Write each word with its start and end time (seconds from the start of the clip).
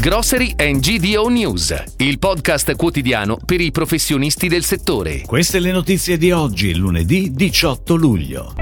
Grocery 0.00 0.54
and 0.56 0.78
GDO 0.78 1.26
News, 1.26 1.74
il 1.96 2.20
podcast 2.20 2.76
quotidiano 2.76 3.36
per 3.44 3.60
i 3.60 3.72
professionisti 3.72 4.46
del 4.46 4.62
settore. 4.62 5.22
Queste 5.22 5.58
le 5.58 5.72
notizie 5.72 6.16
di 6.16 6.30
oggi, 6.30 6.72
lunedì 6.72 7.32
18 7.32 7.96
luglio. 7.96 8.54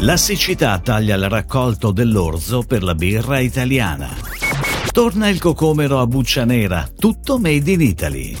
La 0.00 0.18
siccità 0.18 0.78
taglia 0.78 1.14
il 1.14 1.30
raccolto 1.30 1.92
dell'orzo 1.92 2.62
per 2.62 2.82
la 2.82 2.94
birra 2.94 3.38
italiana. 3.38 4.14
Torna 4.90 5.30
il 5.30 5.40
cocomero 5.40 5.98
a 5.98 6.06
buccia 6.06 6.44
nera, 6.44 6.86
tutto 6.94 7.38
made 7.38 7.70
in 7.70 7.80
Italy. 7.80 8.36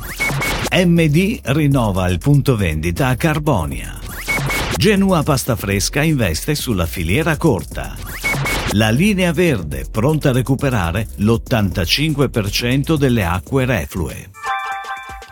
MD 0.74 1.40
rinnova 1.42 2.06
il 2.10 2.18
punto 2.18 2.54
vendita 2.54 3.06
a 3.06 3.16
Carbonia. 3.16 3.98
Genua 4.76 5.22
Pasta 5.22 5.56
Fresca 5.56 6.02
investe 6.02 6.54
sulla 6.54 6.84
filiera 6.84 7.38
corta. 7.38 8.09
La 8.72 8.90
linea 8.90 9.32
verde 9.32 9.84
pronta 9.90 10.28
a 10.28 10.32
recuperare 10.32 11.08
l'85% 11.16 12.96
delle 12.96 13.24
acque 13.24 13.64
reflue. 13.64 14.30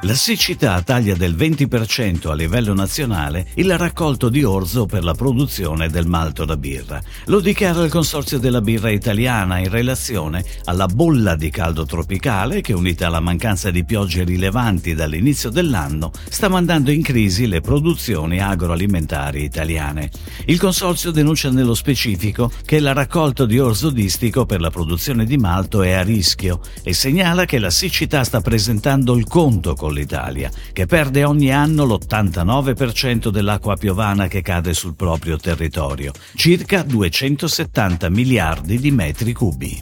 La 0.02 0.15
siccità 0.15 0.80
taglia 0.83 1.16
del 1.16 1.34
20% 1.34 2.29
a 2.29 2.34
livello 2.34 2.73
nazionale 2.73 3.48
il 3.55 3.77
raccolto 3.77 4.29
di 4.29 4.45
orzo 4.45 4.87
per 4.87 5.02
la 5.02 5.12
produzione 5.12 5.89
del 5.89 6.06
malto 6.06 6.45
da 6.45 6.56
birra. 6.56 7.02
Lo 7.25 7.41
dichiara 7.41 7.83
il 7.83 7.91
Consorzio 7.91 8.39
della 8.39 8.61
Birra 8.61 8.91
Italiana 8.91 9.59
in 9.59 9.69
relazione 9.69 10.45
alla 10.66 10.87
bolla 10.87 11.34
di 11.34 11.51
caldo 11.51 11.84
tropicale 11.84 12.61
che, 12.61 12.75
unita 12.75 13.09
alla 13.09 13.19
mancanza 13.19 13.73
di 13.73 13.84
piogge 13.84 14.23
rilevanti 14.23 14.95
dall'inizio 14.95 15.51
dell'anno, 15.51 16.12
sta 16.28 16.48
mandando 16.48 16.92
in 16.92 17.03
crisi 17.03 17.48
le 17.48 17.61
produzioni 17.61 18.41
agroalimentari 18.41 19.42
italiane. 19.42 20.11
Il 20.45 20.61
Consorzio 20.61 21.11
denuncia 21.11 21.51
nello 21.51 21.75
specifico 21.75 22.53
che 22.65 22.77
il 22.77 22.95
raccolto 22.95 23.47
di 23.47 23.59
orzo 23.59 23.91
distico 23.91 24.47
per 24.47 24.61
la 24.61 24.70
produzione 24.70 25.25
di 25.25 25.39
malto 25.39 25.83
è 25.83 25.91
a 25.91 26.03
rischio 26.03 26.61
e 26.84 26.95
segnala 26.95 27.47
che 27.47 27.59
la 27.59 27.70
siccità 27.70 28.23
sta 28.23 28.41
presentando 28.41 29.17
il 29.17 29.27
conto 29.27 29.75
con 29.75 29.87
con 29.88 29.95
l'Italia, 29.95 30.50
che 30.72 30.86
perde 30.86 31.25
ogni 31.25 31.50
anno 31.50 31.84
l'89% 31.84 33.28
dell'acqua 33.28 33.77
piovana 33.77 34.28
che 34.28 34.42
cade 34.42 34.75
sul 34.75 34.94
proprio 34.94 35.39
territorio, 35.39 36.12
circa 36.34 36.83
270 36.83 38.11
miliardi 38.11 38.78
di 38.78 38.91
metri 38.91 39.33
cubi. 39.33 39.78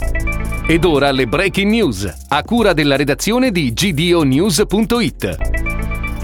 Ed 0.68 0.84
ora 0.84 1.10
le 1.10 1.26
breaking 1.26 1.70
news, 1.70 2.12
a 2.28 2.42
cura 2.42 2.72
della 2.72 2.96
redazione 2.96 3.50
di 3.50 3.72
gdonews.it. 3.72 5.65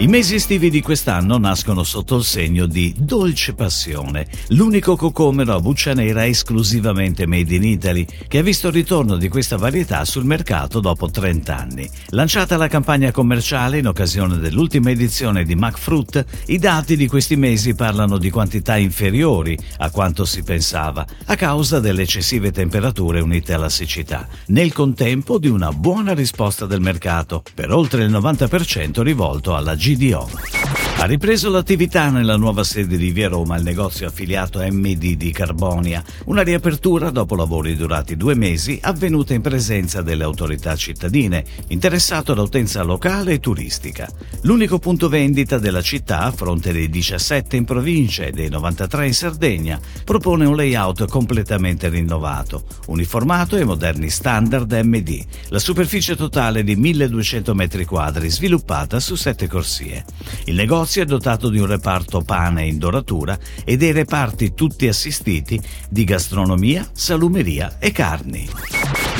I 0.02 0.08
mesi 0.08 0.34
estivi 0.34 0.68
di 0.68 0.82
quest'anno 0.82 1.38
nascono 1.38 1.84
sotto 1.84 2.16
il 2.16 2.24
segno 2.24 2.66
di 2.66 2.92
Dolce 2.98 3.54
Passione, 3.54 4.26
l'unico 4.48 4.96
cocomero 4.96 5.54
a 5.54 5.60
buccia 5.60 5.94
nera 5.94 6.26
esclusivamente 6.26 7.24
made 7.24 7.54
in 7.54 7.62
Italy, 7.62 8.04
che 8.26 8.38
ha 8.38 8.42
visto 8.42 8.66
il 8.66 8.72
ritorno 8.72 9.16
di 9.16 9.28
questa 9.28 9.56
varietà 9.56 10.04
sul 10.04 10.24
mercato 10.24 10.80
dopo 10.80 11.08
30 11.08 11.56
anni. 11.56 11.88
Lanciata 12.08 12.56
la 12.56 12.66
campagna 12.66 13.12
commerciale 13.12 13.78
in 13.78 13.86
occasione 13.86 14.38
dell'ultima 14.38 14.90
edizione 14.90 15.44
di 15.44 15.54
MacFruit, 15.54 16.24
i 16.46 16.58
dati 16.58 16.96
di 16.96 17.06
questi 17.06 17.36
mesi 17.36 17.76
parlano 17.76 18.18
di 18.18 18.28
quantità 18.28 18.76
inferiori 18.76 19.56
a 19.76 19.90
quanto 19.90 20.24
si 20.24 20.42
pensava, 20.42 21.06
a 21.26 21.36
causa 21.36 21.78
delle 21.78 22.02
eccessive 22.02 22.50
temperature 22.50 23.20
unite 23.20 23.52
alla 23.52 23.70
siccità. 23.70 24.26
Nel 24.46 24.72
contempo 24.72 25.38
di 25.38 25.46
una 25.46 25.70
buona 25.70 26.12
risposta 26.12 26.66
del 26.66 26.80
mercato, 26.80 27.44
per 27.54 27.70
oltre 27.70 28.02
il 28.02 28.10
90% 28.10 29.00
rivolto 29.02 29.54
alla 29.54 29.76
GDO. 29.94 30.81
Ha 31.02 31.06
ripreso 31.06 31.50
l'attività 31.50 32.10
nella 32.10 32.36
nuova 32.36 32.62
sede 32.62 32.96
di 32.96 33.10
Via 33.10 33.26
Roma 33.26 33.56
il 33.56 33.64
negozio 33.64 34.06
affiliato 34.06 34.60
MD 34.60 35.16
di 35.16 35.32
Carbonia, 35.32 36.00
una 36.26 36.42
riapertura 36.42 37.10
dopo 37.10 37.34
lavori 37.34 37.74
durati 37.74 38.16
due 38.16 38.36
mesi 38.36 38.78
avvenuta 38.80 39.34
in 39.34 39.40
presenza 39.40 40.00
delle 40.00 40.22
autorità 40.22 40.76
cittadine, 40.76 41.44
interessato 41.70 42.40
utenza 42.40 42.84
locale 42.84 43.32
e 43.32 43.40
turistica. 43.40 44.08
L'unico 44.42 44.78
punto 44.78 45.08
vendita 45.08 45.58
della 45.58 45.82
città, 45.82 46.20
a 46.20 46.30
fronte 46.30 46.70
dei 46.70 46.88
17 46.88 47.56
in 47.56 47.64
provincia 47.64 48.22
e 48.22 48.30
dei 48.30 48.48
93 48.48 49.04
in 49.08 49.14
Sardegna, 49.14 49.80
propone 50.04 50.44
un 50.44 50.54
layout 50.54 51.06
completamente 51.08 51.88
rinnovato, 51.88 52.62
uniformato 52.86 53.56
e 53.56 53.64
moderni 53.64 54.08
standard 54.08 54.70
MD, 54.70 55.20
la 55.48 55.58
superficie 55.58 56.14
totale 56.14 56.62
di 56.62 56.76
1200 56.76 57.54
m2 57.54 58.26
sviluppata 58.26 59.00
su 59.00 59.16
sette 59.16 59.48
corsie. 59.48 60.04
Il 60.44 60.54
negozio 60.54 60.91
negozio 60.92 61.02
è 61.02 61.04
dotato 61.06 61.48
di 61.48 61.58
un 61.58 61.66
reparto 61.66 62.20
pane 62.20 62.66
in 62.66 62.76
doratura 62.76 63.38
e 63.64 63.76
dei 63.78 63.92
reparti 63.92 64.52
tutti 64.52 64.88
assistiti 64.88 65.58
di 65.88 66.04
gastronomia, 66.04 66.86
salumeria 66.92 67.78
e 67.78 67.92
carni. 67.92 68.71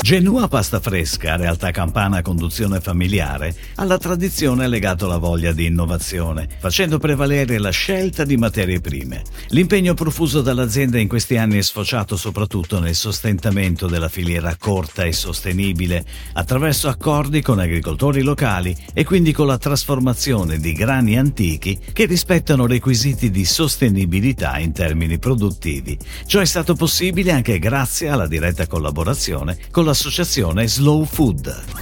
Genua 0.02 0.48
Pasta 0.48 0.80
Fresca, 0.80 1.36
realtà 1.36 1.70
campana 1.70 2.16
a 2.16 2.22
conduzione 2.22 2.80
familiare, 2.80 3.54
alla 3.76 3.98
tradizione 3.98 4.64
ha 4.64 4.66
legato 4.66 5.06
la 5.06 5.16
voglia 5.16 5.52
di 5.52 5.66
innovazione, 5.66 6.48
facendo 6.58 6.98
prevalere 6.98 7.58
la 7.58 7.70
scelta 7.70 8.24
di 8.24 8.36
materie 8.36 8.80
prime. 8.80 9.22
L'impegno 9.50 9.94
profuso 9.94 10.42
dall'azienda 10.42 10.98
in 10.98 11.06
questi 11.06 11.36
anni 11.36 11.58
è 11.58 11.62
sfociato 11.62 12.16
soprattutto 12.16 12.80
nel 12.80 12.96
sostentamento 12.96 13.86
della 13.86 14.08
filiera 14.08 14.56
corta 14.58 15.04
e 15.04 15.12
sostenibile, 15.12 16.04
attraverso 16.32 16.88
accordi 16.88 17.40
con 17.40 17.60
agricoltori 17.60 18.22
locali 18.22 18.76
e 18.92 19.04
quindi 19.04 19.30
con 19.30 19.46
la 19.46 19.56
trasformazione 19.56 20.58
di 20.58 20.72
grani 20.72 21.16
antichi 21.16 21.78
che 21.92 22.06
rispettano 22.06 22.66
requisiti 22.66 23.30
di 23.30 23.44
sostenibilità 23.44 24.58
in 24.58 24.72
termini 24.72 25.20
produttivi. 25.20 25.96
Ciò 26.26 26.40
è 26.40 26.44
stato 26.44 26.74
possibile 26.74 27.30
anche 27.30 27.60
grazie 27.60 28.08
alla 28.08 28.26
diretta 28.26 28.66
collaborazione 28.66 29.58
con 29.70 29.84
la 29.84 29.90
l'associazione 29.92 30.66
Slow 30.68 31.04
Food. 31.04 31.81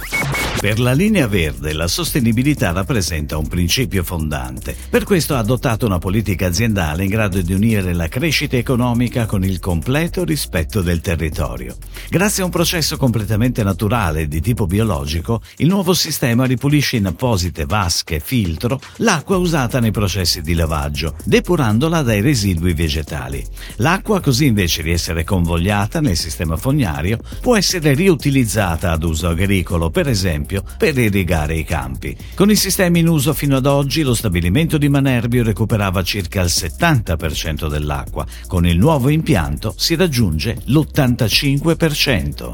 Per 0.61 0.79
la 0.79 0.91
linea 0.91 1.27
verde 1.27 1.73
la 1.73 1.87
sostenibilità 1.87 2.71
rappresenta 2.71 3.35
un 3.35 3.47
principio 3.47 4.03
fondante. 4.03 4.75
Per 4.91 5.05
questo 5.05 5.33
ha 5.33 5.39
adottato 5.39 5.87
una 5.87 5.97
politica 5.97 6.45
aziendale 6.45 7.05
in 7.05 7.09
grado 7.09 7.41
di 7.41 7.51
unire 7.51 7.95
la 7.95 8.07
crescita 8.07 8.57
economica 8.57 9.25
con 9.25 9.43
il 9.43 9.59
completo 9.59 10.23
rispetto 10.23 10.83
del 10.83 11.01
territorio. 11.01 11.75
Grazie 12.09 12.43
a 12.43 12.45
un 12.45 12.51
processo 12.51 12.95
completamente 12.95 13.63
naturale 13.63 14.27
di 14.27 14.39
tipo 14.39 14.67
biologico, 14.67 15.41
il 15.57 15.67
nuovo 15.67 15.95
sistema 15.95 16.45
ripulisce 16.45 16.97
in 16.97 17.07
apposite 17.07 17.65
vasche 17.65 18.19
filtro 18.19 18.79
l'acqua 18.97 19.37
usata 19.37 19.79
nei 19.79 19.89
processi 19.89 20.43
di 20.43 20.53
lavaggio, 20.53 21.15
depurandola 21.23 22.03
dai 22.03 22.21
residui 22.21 22.75
vegetali. 22.75 23.43
L'acqua, 23.77 24.19
così 24.19 24.45
invece 24.45 24.83
di 24.83 24.91
essere 24.91 25.23
convogliata 25.23 26.01
nel 26.01 26.17
sistema 26.17 26.55
fognario, 26.55 27.17
può 27.41 27.57
essere 27.57 27.95
riutilizzata 27.95 28.91
ad 28.91 29.03
uso 29.03 29.27
agricolo, 29.29 29.89
per 29.89 30.07
esempio 30.07 30.49
esempio, 30.51 30.63
per 30.77 30.97
irrigare 30.97 31.55
i 31.55 31.63
campi. 31.63 32.13
Con 32.35 32.49
i 32.49 32.55
sistemi 32.55 32.99
in 32.99 33.07
uso 33.07 33.33
fino 33.33 33.55
ad 33.55 33.65
oggi 33.65 34.01
lo 34.01 34.13
stabilimento 34.13 34.77
di 34.77 34.89
Manerbio 34.89 35.43
recuperava 35.43 36.03
circa 36.03 36.41
il 36.41 36.49
70% 36.49 37.69
dell'acqua. 37.69 38.25
Con 38.47 38.67
il 38.67 38.77
nuovo 38.77 39.07
impianto 39.09 39.73
si 39.77 39.95
raggiunge 39.95 40.57
l'85%. 40.65 42.53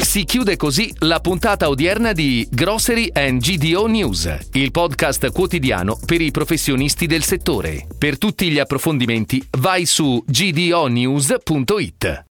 Si 0.00 0.24
chiude 0.24 0.56
così 0.56 0.92
la 1.00 1.20
puntata 1.20 1.68
odierna 1.68 2.12
di 2.12 2.48
Grocery 2.50 3.10
and 3.12 3.40
GDO 3.40 3.86
News, 3.86 4.36
il 4.52 4.72
podcast 4.72 5.30
quotidiano 5.30 5.96
per 6.04 6.20
i 6.20 6.32
professionisti 6.32 7.06
del 7.06 7.22
settore. 7.22 7.86
Per 7.96 8.18
tutti 8.18 8.50
gli 8.50 8.58
approfondimenti 8.58 9.46
vai 9.58 9.86
su 9.86 10.22
gdonews.it. 10.26 12.20